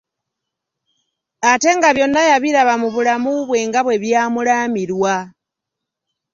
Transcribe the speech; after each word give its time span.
Ate 1.51 1.69
nga 1.77 1.89
byonna 1.95 2.21
yabiraba 2.29 2.73
mu 2.81 2.87
bulamu 2.95 3.31
bwe 3.47 3.59
nga 3.67 3.79
bwe 3.85 3.95
byamulaamirwa. 4.03 5.15